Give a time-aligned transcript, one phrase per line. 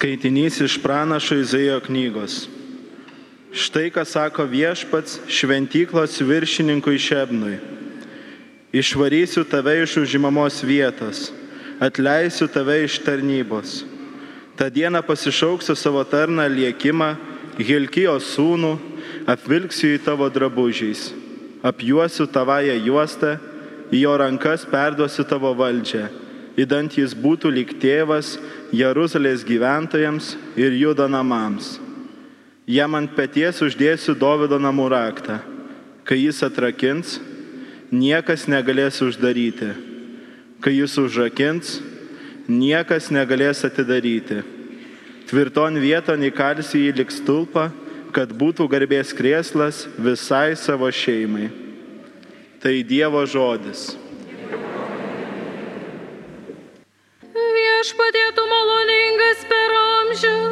[0.00, 2.46] Skaitinys iš pranašo Izaijo knygos.
[3.52, 7.58] Štai ką sako viešpats šventyklos viršininkui Šebnui.
[8.72, 11.28] Išvarysiu tave iš užimamos vietos,
[11.84, 13.82] atleisiu tave iš tarnybos.
[14.56, 17.10] Ta diena pasišauksiu savo tarną liekimą,
[17.60, 18.72] Hilkijos sūnų,
[19.28, 21.10] apvilksiu į tavo drabužiais,
[21.60, 23.36] apjuosiu tavąją juostą,
[23.92, 26.08] į jo rankas perduosiu tavo valdžią,
[26.58, 28.36] įdant jis būtų lyg tėvas
[28.74, 31.78] Jeruzalės gyventojams ir judo namams.
[32.70, 35.40] Jam ant pėties uždėsiu Dovido namų raktą.
[36.06, 37.18] Kai jis atrakins,
[37.90, 39.72] niekas negalės uždaryti.
[40.62, 41.78] Kai jis užrakins,
[42.50, 44.42] niekas negalės atidaryti.
[45.30, 47.68] Tvirton vieton įkalsi jį lik stulpą,
[48.10, 51.48] kad būtų garbės krėslas visai savo šeimai.
[52.60, 53.94] Tai Dievo žodis.
[57.80, 60.49] Viešpatie tu maloningas per amžius,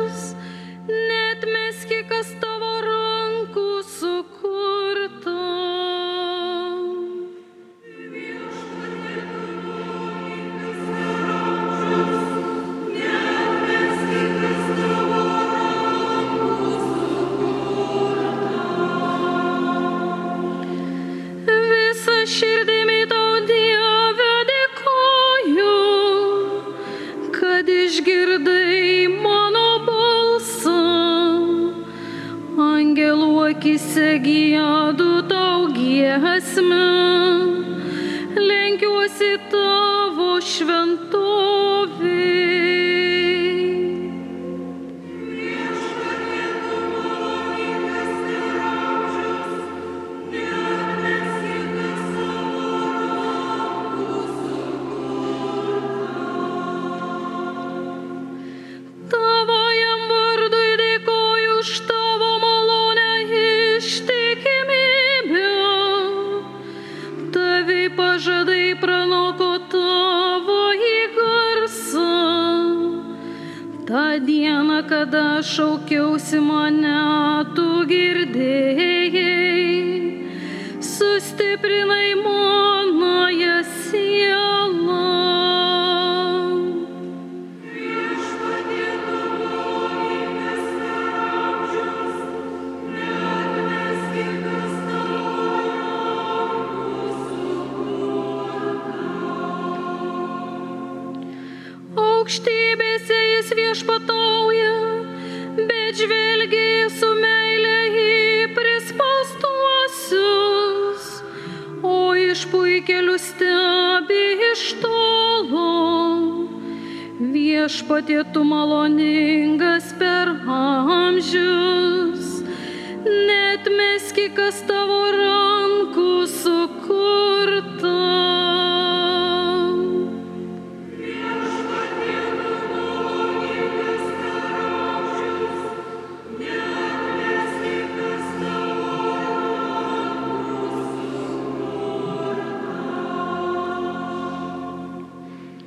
[123.98, 127.94] net meski kas tavo rankų sukurta.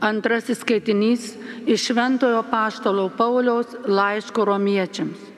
[0.02, 1.36] Antrasis skaitinys
[1.68, 5.31] iš Šventojo Paštalo Pauliaus laiško romiečiams.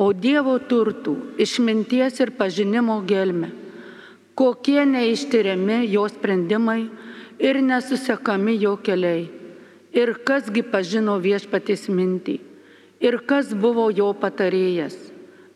[0.00, 1.12] O Dievo turtų,
[1.44, 3.50] išminties ir pažinimo gelme,
[4.32, 6.86] kokie neištiriami jo sprendimai
[7.36, 9.26] ir nesusekami jo keliai,
[9.92, 12.38] ir kasgi pažino viešpatės mintį,
[13.04, 14.96] ir kas buvo jo patarėjas,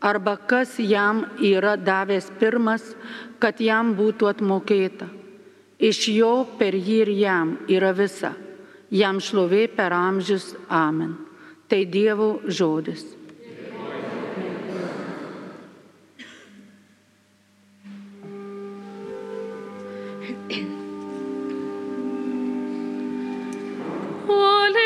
[0.04, 2.84] arba kas jam yra davęs pirmas,
[3.40, 5.08] kad jam būtų atmokėta.
[5.80, 8.34] Iš jo per jį ir jam yra visa.
[8.92, 10.52] Jam šlovė per amžius.
[10.68, 11.16] Amen.
[11.68, 13.23] Tai Dievo žodis.
[24.26, 24.83] Holy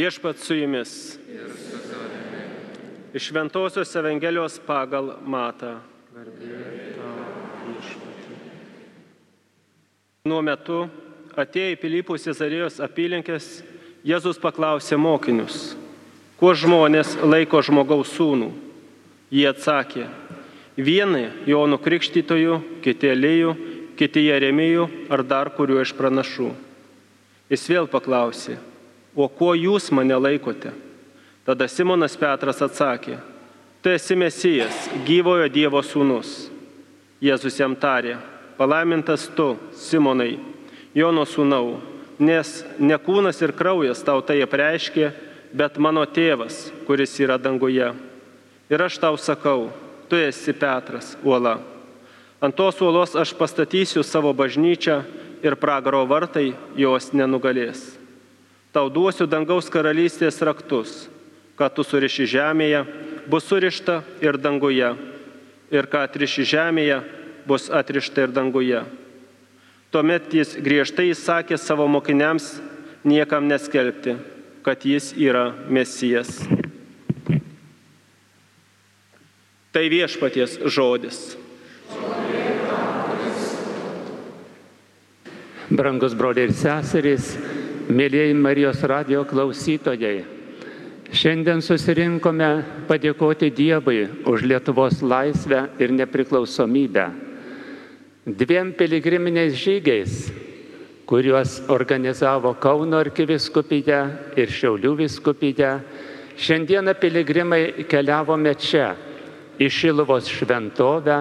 [0.00, 1.18] Viešpat su jumis.
[3.14, 5.74] Iš Ventosios Evangelijos pagal Mata.
[10.24, 10.78] Nuo metu
[11.36, 13.50] atėję į Pilypų Cezarijos apylinkės,
[14.00, 15.74] Jėzus paklausė mokinius,
[16.40, 18.48] kuo žmonės laiko žmogaus sūnų.
[19.28, 20.06] Jie atsakė,
[20.80, 23.52] vieni Jonų Krikštytojų, kiti Elijų,
[24.00, 26.50] kiti Jeremijų ar dar kuriuo iš pranašų.
[27.52, 28.56] Jis vėl paklausė,
[29.16, 30.72] o kuo jūs mane laikote?
[31.44, 33.18] Tada Simonas Petras atsakė,
[33.82, 36.50] tu esi Mesijas, gyvojo Dievo sūnus.
[37.20, 38.16] Jėzus jam tarė,
[38.56, 40.38] palaimintas tu, Simonai,
[40.94, 41.80] Jono sūnau,
[42.18, 45.10] nes ne kūnas ir kraujas tau tai apreiškė,
[45.52, 47.92] bet mano tėvas, kuris yra danguje.
[48.70, 49.68] Ir aš tau sakau,
[50.08, 51.58] tu esi Petras, uola.
[52.40, 55.02] Ant tos uolos aš pastatysiu savo bažnyčią
[55.44, 57.99] ir pragaro vartai jos nenugalės.
[58.70, 61.08] Tau duosiu dangaus karalystės raktus,
[61.58, 62.84] kad tu suriši žemėje,
[63.26, 64.92] bus surišta ir danguje,
[65.74, 67.00] ir ką atriši žemėje,
[67.50, 68.84] bus atrišta ir danguje.
[69.90, 72.60] Tuomet jis griežtai įsakė savo mokiniams
[73.02, 74.14] niekam neskelbti,
[74.62, 76.38] kad jis yra mesijas.
[79.74, 81.18] Tai viešpaties žodis.
[85.70, 87.34] Brangus broliai ir seserys,
[87.90, 90.22] mėlyjeji Marijos radio klausytojai,
[91.10, 92.50] šiandien susirinkome
[92.88, 97.08] padėkoti Dievui už Lietuvos laisvę ir nepriklausomybę.
[98.26, 100.30] Dviem piligriminiais žygiais,
[101.08, 104.00] kuriuos organizavo Kauno arkiviskupija
[104.38, 105.80] ir Šiaulių viskupija,
[106.38, 108.92] šiandieną piligrimai keliavome čia,
[109.60, 111.18] į Šiluvos šventovę,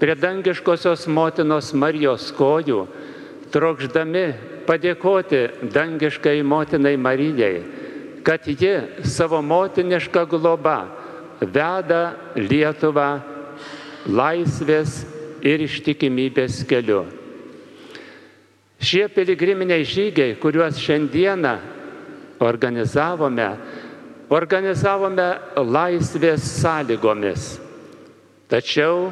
[0.00, 2.86] prie dangiškosios motinos Marijos kojų,
[3.52, 4.26] trokšdami
[4.66, 7.62] padėkoti dangiškai motinai Marijai,
[8.24, 10.78] kad ji savo motinišką globą
[11.40, 13.08] veda Lietuvą
[14.08, 15.02] laisvės
[15.44, 17.04] ir ištikimybės keliu.
[18.84, 21.54] Šie piligriminiai žygiai, kuriuos šiandieną
[22.44, 23.48] organizavome,
[24.28, 27.54] organizavome laisvės sąlygomis.
[28.50, 29.08] Tačiau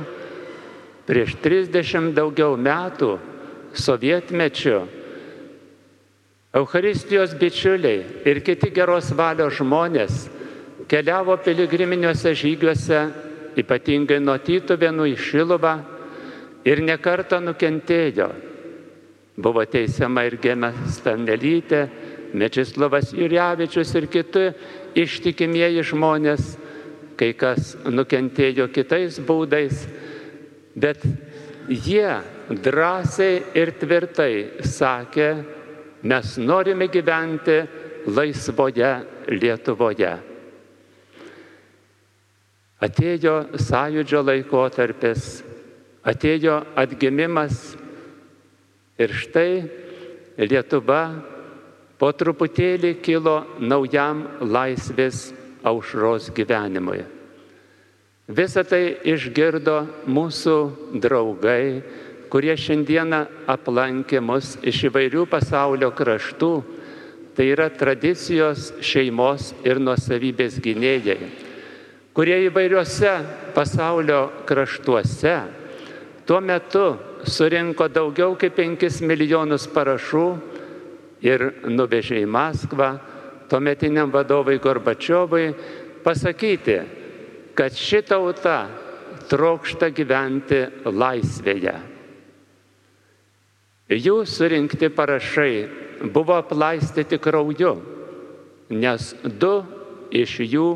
[1.09, 3.15] prieš 30 daugiau metų
[3.73, 4.83] sovietmečiu
[6.53, 10.27] Eucharistijos bičiuliai ir kiti geros valios žmonės
[10.89, 12.99] keliavo piligriminiuose žygiuose,
[13.57, 15.73] ypatingai nuo Tytuvėnų į Šiluvą
[16.69, 18.27] ir nekartą nukentėjo.
[19.41, 21.87] Buvo teisiama ir Gėmė Stanelytė,
[22.37, 24.45] Mečislavas Jurievičius ir kiti
[25.01, 26.53] ištikimieji žmonės,
[27.17, 29.87] kai kas nukentėjo kitais būdais,
[30.77, 31.01] bet
[31.69, 32.21] jie
[32.53, 34.33] drąsiai ir tvirtai
[34.69, 35.33] sakė,
[36.03, 37.63] mes norime gyventi
[38.07, 38.93] laisvoje
[39.31, 40.13] Lietuvoje.
[42.83, 45.27] Atėjo sąjūdžio laikotarpis,
[46.03, 47.77] atėjo atgimimas
[48.99, 49.63] ir štai
[50.43, 51.03] Lietuva
[52.03, 55.29] po truputėlį kilo naujam laisvės
[55.63, 57.05] aušros gyvenimui.
[58.33, 59.77] Visą tai išgirdo
[60.11, 60.57] mūsų
[61.03, 61.83] draugai,
[62.33, 66.53] kurie šiandieną aplankė mus iš įvairių pasaulio kraštų,
[67.37, 71.19] tai yra tradicijos šeimos ir nuosavybės gynėjai,
[72.17, 73.13] kurie įvairiuose
[73.53, 75.37] pasaulio kraštuose
[76.25, 76.97] tuo metu
[77.29, 80.27] surinko daugiau kaip 5 milijonus parašų
[81.29, 82.91] ir nuvežė į Maskvą
[83.53, 85.53] tuometiniam vadovui Gorbačiovui
[86.05, 86.81] pasakyti,
[87.55, 88.59] kad ši tauta
[89.29, 91.92] trokšta gyventi laisvėje.
[93.93, 95.69] Jų surinkti parašai
[96.15, 97.75] buvo aplaistyti krauju,
[98.73, 99.55] nes du
[100.13, 100.69] iš jų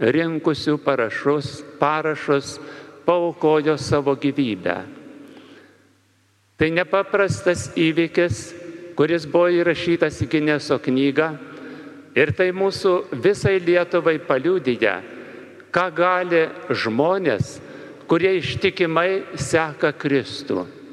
[0.00, 2.58] rinkusių parašus, parašus
[3.06, 4.76] paukojo savo gyvybę.
[6.54, 8.44] Tai nepaprastas įvykis,
[8.94, 11.32] kuris buvo įrašytas į Gineso knygą
[12.14, 12.94] ir tai mūsų
[13.24, 15.00] visai Lietuvai paliudyja,
[15.74, 17.58] ką gali žmonės,
[18.06, 20.83] kurie ištikimai seka Kristų.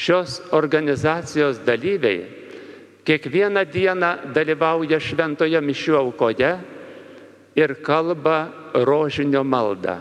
[0.00, 2.24] Šios organizacijos dalyviai
[3.04, 6.52] kiekvieną dieną dalyvauja šventoje mišių aukoje
[7.58, 8.38] ir kalba
[8.86, 9.98] rožinio maldą.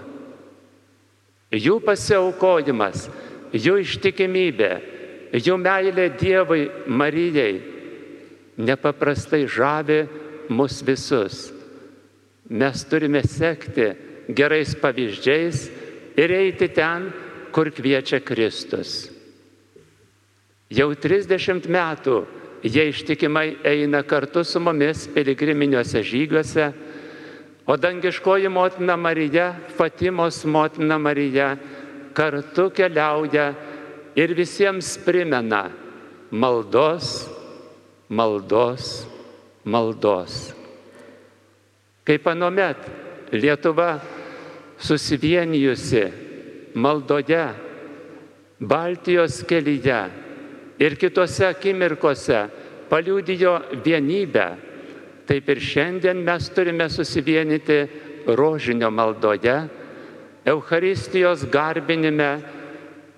[1.52, 3.08] Jų pasiaukojimas,
[3.52, 4.72] jų ištikimybė,
[5.34, 7.60] jų meilė Dievui Marijai
[8.60, 10.04] nepaprastai žavi
[10.54, 11.50] mus visus.
[12.50, 13.92] Mes turime sekti
[14.30, 15.70] gerais pavyzdžiais
[16.20, 17.10] ir eiti ten,
[17.52, 19.19] kur kviečia Kristus.
[20.70, 22.20] Jau 30 metų
[22.64, 26.66] Jie ištikimai eina kartu su mumis piligriminiuose žygiuose,
[27.66, 31.54] o dangiškoji motina Marija, Fatimos motina Marija,
[32.14, 33.54] kartu keliauja
[34.16, 35.70] ir visiems primena
[36.32, 37.30] maldos,
[38.10, 39.08] maldos,
[39.64, 40.52] maldos.
[42.04, 42.78] Kaip anomet
[43.32, 44.02] Lietuva
[44.78, 46.08] susivienijusi
[46.76, 47.46] maldoje,
[48.60, 50.02] Baltijos kelyje
[50.80, 52.46] ir kitose akimirkose
[52.90, 53.56] paliūdijo
[53.86, 54.48] vienybę,
[55.30, 57.82] taip ir šiandien mes turime susivienyti
[58.40, 59.58] rožinio maldoje,
[60.50, 62.30] Eucharistijos garbinime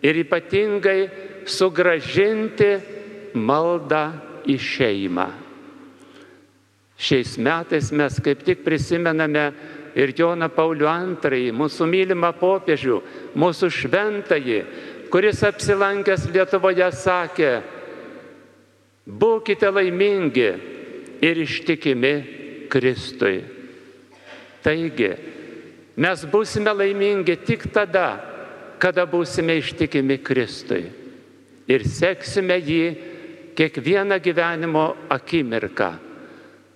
[0.04, 1.06] ir ypatingai
[1.48, 2.72] sugražinti
[3.38, 4.08] maldą
[4.50, 5.28] į šeimą.
[7.02, 9.46] Šiais metais mes kaip tik prisimename
[9.98, 10.90] ir Joną Paulių
[11.24, 13.00] II, mūsų mylimą popiežių,
[13.36, 14.60] mūsų šventąjį,
[15.12, 17.52] kuris apsilankęs Lietuvoje sakė,
[19.06, 20.50] būkite laimingi
[21.22, 22.14] ir ištikimi
[22.72, 23.42] Kristui.
[24.64, 25.12] Taigi,
[26.00, 28.08] mes būsime laimingi tik tada,
[28.80, 30.86] kada būsime ištikimi Kristui
[31.72, 32.86] ir seksime jį
[33.56, 35.92] kiekvieną gyvenimo akimirką.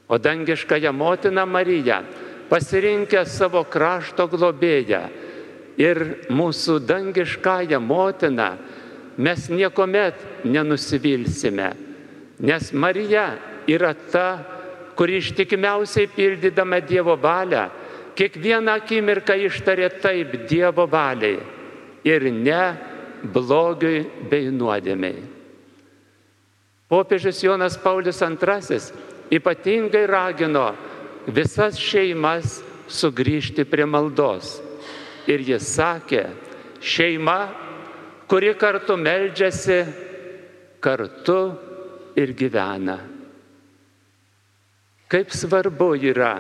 [0.08, 2.04] O dangiškąją motiną Mariją
[2.50, 5.01] pasirinkę savo krašto globėją
[5.77, 8.50] ir mūsų dangiškąją motiną
[9.17, 11.72] mes niekuomet nenusivilsime,
[12.39, 13.27] nes Marija
[13.67, 14.27] yra ta,
[14.96, 17.70] kuri ištikimiausiai pildydama Dievo valią,
[18.15, 21.39] kiekvieną akimirką ištarė taip Dievo valiai
[22.05, 22.63] ir ne
[23.24, 25.24] blogiui bei nuodėmiai.
[26.88, 28.79] Popiežius Jonas Paulius II
[29.34, 30.67] ypatingai ragino
[31.27, 34.60] visas šeimas sugrįžti prie maldos.
[35.32, 36.24] Ir jis sakė,
[36.86, 37.39] šeima,
[38.29, 39.79] kuri kartu meldžiasi,
[40.82, 41.39] kartu
[42.15, 43.00] ir gyvena.
[45.10, 46.36] Kaip svarbu yra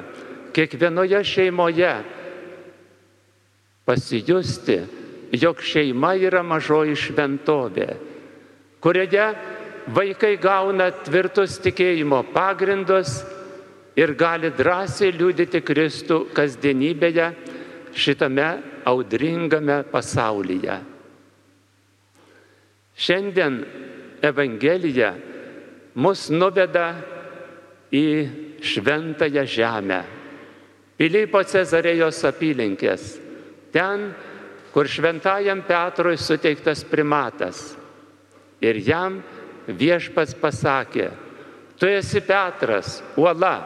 [0.53, 1.93] kiekvienoje šeimoje
[3.85, 4.79] pasijusti,
[5.31, 7.89] jog šeima yra mažoji šventovė,
[8.81, 9.27] kurioje
[9.93, 13.19] vaikai gauna tvirtus tikėjimo pagrindus
[13.97, 17.29] ir gali drąsiai liūdyti Kristų kasdienybėje
[17.95, 18.49] šitame
[18.85, 20.77] audringame pasaulyje.
[22.95, 23.59] Šiandien
[24.23, 25.13] Evangelija
[25.95, 26.89] mus nuveda
[27.91, 28.07] į
[28.63, 30.01] šventąją žemę,
[30.95, 33.17] Pilypo Cezarėjos apylinkės,
[33.75, 34.07] ten,
[34.71, 37.73] kur šventajam Petrui suteiktas primatas.
[38.63, 39.17] Ir jam
[39.67, 41.09] viešpats pasakė,
[41.75, 43.57] tu esi Petras, uola,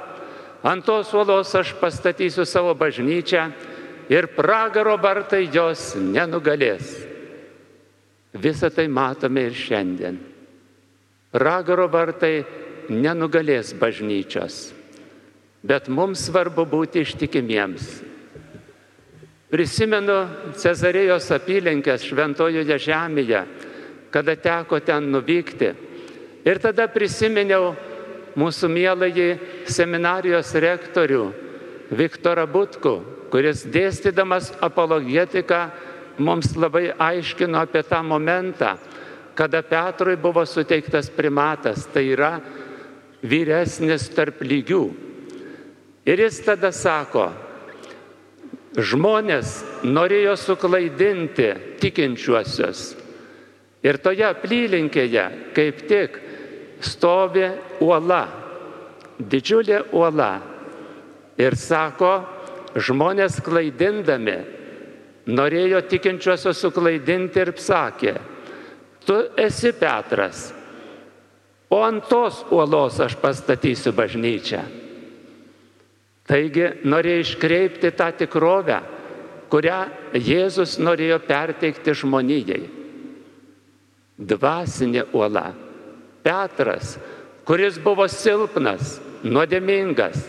[0.65, 3.45] ant tos uolos aš pastatysiu savo bažnyčią
[4.09, 6.97] ir pragaro vartai jos nenugalės.
[8.33, 10.17] Visą tai matome ir šiandien.
[11.33, 12.43] Pragaro vartai
[12.89, 14.71] nenugalės bažnyčios,
[15.61, 17.89] bet mums svarbu būti ištikimiems.
[19.49, 20.17] Prisimenu
[20.57, 23.43] Cezarėjos apylinkės šventojoje žemėje,
[24.13, 25.71] kada teko ten nuvykti.
[26.45, 27.73] Ir tada prisiminiau
[28.37, 29.29] mūsų mieląjį
[29.69, 31.23] seminarijos rektorių
[31.89, 32.99] Viktorą Butku,
[33.33, 35.61] kuris dėstydamas apologetiką
[36.21, 38.75] mums labai aiškino apie tą momentą,
[39.35, 42.37] kada Petrui buvo suteiktas primatas, tai yra
[43.23, 44.83] vyresnis tarp lygių.
[46.09, 47.29] Ir jis tada sako,
[48.77, 51.49] žmonės norėjo suklaidinti
[51.81, 52.83] tikinčiuosius.
[53.85, 56.19] Ir toje apylinkėje kaip tik
[56.83, 57.47] stovi
[57.83, 58.25] uola,
[59.19, 60.31] didžiulė uola.
[61.39, 62.13] Ir sako,
[62.75, 64.37] žmonės klaidindami
[65.29, 68.15] norėjo tikinčiuosius suklaidinti ir sakė,
[69.05, 70.49] tu esi Petras,
[71.69, 74.63] o ant tos uolos aš pastatysiu bažnyčią.
[76.29, 78.81] Taigi norėjo iškreipti tą tikrovę,
[79.49, 79.79] kurią
[80.13, 82.61] Jėzus norėjo perteikti žmonijai.
[84.19, 85.47] Dvasinė uola.
[86.21, 86.97] Petras,
[87.47, 90.19] kuris buvo silpnas, nuodėmingas,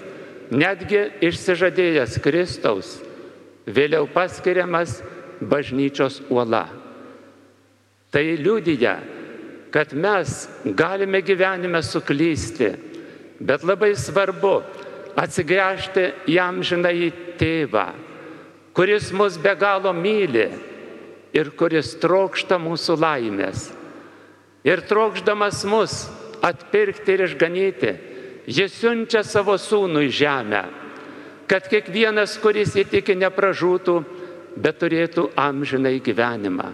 [0.51, 2.99] netgi išsižadėjęs Kristaus,
[3.67, 4.99] vėliau paskiriamas
[5.41, 6.67] bažnyčios uola.
[8.11, 8.97] Tai liūdija,
[9.71, 12.73] kad mes galime gyvenime suklysti,
[13.39, 14.59] bet labai svarbu
[15.19, 17.87] atsigręžti jam žinai tėvą,
[18.75, 20.49] kuris mus be galo myli
[21.37, 23.71] ir kuris trokšta mūsų laimės.
[24.67, 26.03] Ir trokšdamas mus
[26.45, 27.93] atpirkti ir išganyti,
[28.51, 30.63] jis siunčia savo sūnų į žemę,
[31.51, 33.97] kad kiekvienas, kuris įtiki, nepražūtų,
[34.59, 36.71] bet turėtų amžinai gyvenimą.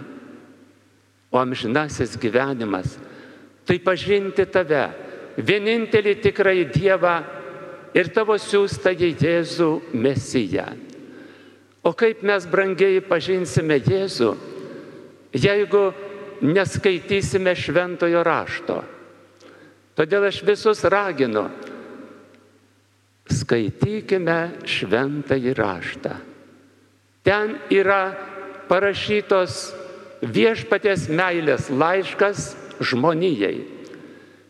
[1.31, 2.97] O amžinasis gyvenimas-
[3.67, 4.93] tai pažinti tave,
[5.37, 7.23] vienintelį tikrąjį Dievą
[7.93, 10.67] ir tavo siūstąjį Jėzų Mesiją.
[11.83, 14.35] O kaip mes brangiai pažinsime Jėzų,
[15.33, 15.93] jeigu
[16.41, 18.83] neskaitysime šventojo rašto.
[19.97, 21.47] Todėl aš visus raginu,
[23.33, 26.13] skaitykime šventąjį raštą.
[27.27, 28.15] Ten yra
[28.69, 29.57] parašytos
[30.23, 33.65] viešpatės meilės laiškas žmonijai.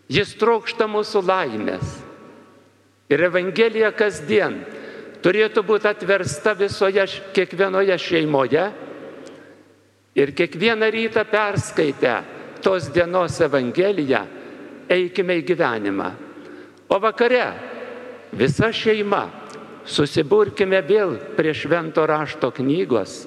[0.07, 1.97] Jis trokšta mūsų laimės.
[3.11, 4.61] Ir Evangelija kasdien
[5.23, 7.05] turėtų būti atversta visoje,
[7.35, 8.65] kiekvienoje šeimoje.
[10.17, 12.15] Ir kiekvieną rytą perskaitę
[12.63, 14.23] tos dienos Evangeliją
[14.89, 16.09] eikime į gyvenimą.
[16.87, 17.45] O vakare
[18.31, 19.25] visa šeima
[19.87, 23.21] susiburkime vėl prie švento rašto knygos,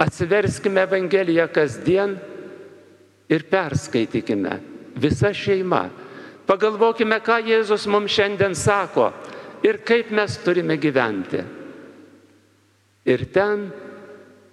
[0.00, 2.18] atsiverskime Evangeliją kasdien
[3.30, 4.58] ir perskaitykime
[5.00, 5.88] visa šeima.
[6.46, 9.10] Pagalvokime, ką Jėzus mums šiandien sako
[9.62, 11.42] ir kaip mes turime gyventi.
[13.06, 13.68] Ir ten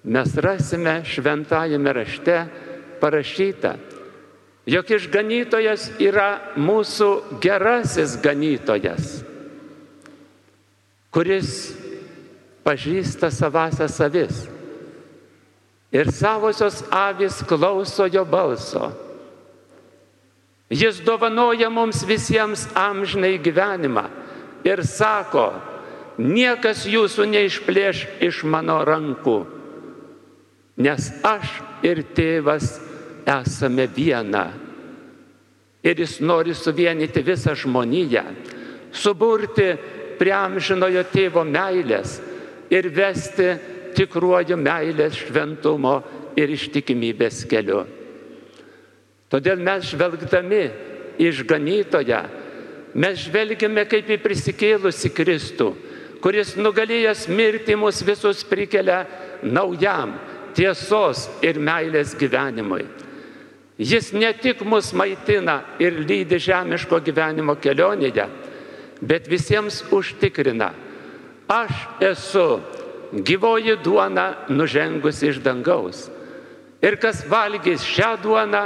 [0.08, 2.38] mes rasime šventajame rašte
[3.02, 3.74] parašyta,
[4.68, 7.10] jog išganytojas yra mūsų
[7.44, 9.18] gerasis ganytojas,
[11.12, 11.74] kuris
[12.68, 14.46] pažįsta savąsią savis.
[15.92, 18.92] Ir savosios avis klauso jo balso.
[20.70, 24.04] Jis dovanoja mums visiems amžinai gyvenimą
[24.68, 25.54] ir sako,
[26.20, 29.38] niekas jūsų neišplėš iš mano rankų,
[30.84, 32.82] nes aš ir tėvas
[33.24, 34.50] esame viena.
[35.88, 38.26] Ir jis nori suvienyti visą žmoniją,
[38.92, 39.70] suburti
[40.20, 42.18] prie amžinojo tėvo meilės
[42.74, 43.54] ir vesti
[43.98, 46.00] tikruoju meilės šventumo
[46.38, 47.86] ir ištikimybės keliu.
[49.28, 50.64] Todėl mes žvelgdami
[51.20, 52.22] išganytoje,
[52.96, 55.72] mes žvelgiame kaip į prisikėlusi Kristų,
[56.24, 59.04] kuris nugalėjęs mirtį mus visus prikelia
[59.44, 60.16] naujam
[60.58, 62.86] tiesos ir meilės gyvenimui.
[63.78, 68.26] Jis ne tik mus maitina ir lydi žemiško gyvenimo kelionėje,
[69.02, 70.72] bet visiems užtikrina,
[71.48, 72.60] aš esu
[73.12, 76.08] gyvoji duona nužengusi iš dangaus.
[76.82, 78.64] Ir kas valgys šią duoną,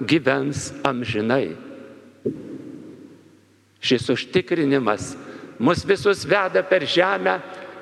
[0.00, 1.56] gyvens amžinai.
[3.80, 5.12] Šis užtikrinimas
[5.58, 7.38] mus visus veda per žemę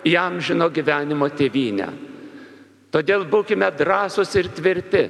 [0.07, 1.89] į amžino gyvenimo tėvynę.
[2.93, 5.03] Todėl būkime drąsūs ir tvirti,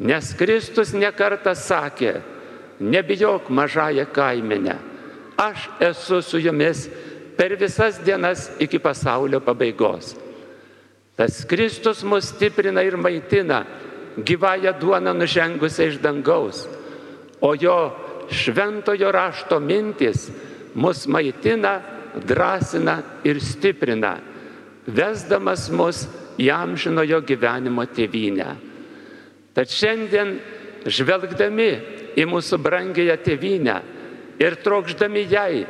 [0.00, 2.14] nes Kristus nekartą sakė,
[2.80, 4.78] nebijok mažąją kaiminę,
[5.36, 6.88] aš esu su jumis
[7.36, 10.14] per visas dienas iki pasaulio pabaigos.
[11.16, 13.64] Tas Kristus mus stiprina ir maitina
[14.16, 16.68] gyvąją duoną nužengusią iš dangaus,
[17.40, 17.90] o jo
[18.30, 20.30] šventojo rašto mintis
[20.74, 21.80] mus maitina,
[22.14, 24.18] drąsina ir stiprina,
[24.86, 26.06] vesdamas mus
[26.38, 28.54] į amžinojo gyvenimo tėvynę.
[29.54, 30.38] Tad šiandien,
[30.86, 31.70] žvelgdami
[32.18, 33.76] į mūsų brangėją tėvynę
[34.40, 35.64] ir trokšdami jai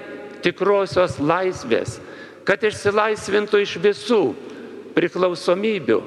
[0.44, 1.98] tikrosios laisvės,
[2.44, 4.22] kad išsilaisvintų iš visų
[4.94, 6.00] priklausomybių,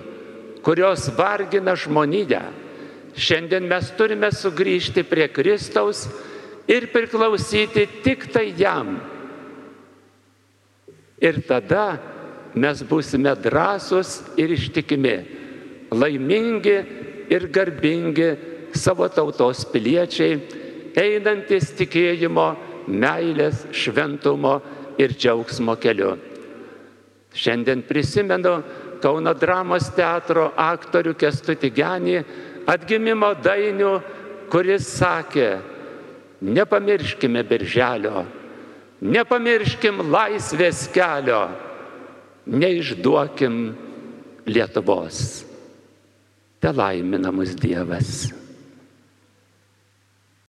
[0.65, 2.43] kurios vargina žmoniją.
[3.17, 6.05] Šiandien mes turime sugrįžti prie Kristaus
[6.69, 8.99] ir priklausyti tik tai jam.
[11.17, 11.97] Ir tada
[12.53, 15.15] mes būsime drąsūs ir ištikimi,
[15.89, 16.77] laimingi
[17.33, 18.29] ir garbingi
[18.77, 20.37] savo tautos piliečiai,
[20.95, 22.47] einantis tikėjimo
[22.87, 24.57] meilės, šventumo
[25.01, 26.15] ir džiaugsmo keliu.
[27.37, 28.57] Šiandien prisimenu
[28.97, 32.15] Kauno dramos teatro aktorių Kestutį Genį
[32.65, 33.91] atgimimo dainių,
[34.49, 35.49] kuris sakė,
[36.41, 38.23] nepamirškime birželio,
[39.05, 41.43] nepamirškim laisvės kelio,
[42.49, 43.61] neišduokim
[44.47, 45.21] Lietuvos.
[46.57, 48.31] Te laimina mus Dievas.